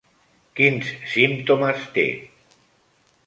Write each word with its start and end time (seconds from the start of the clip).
Quins 0.59 0.87
símptomes 1.11 1.85
té? 1.99 2.05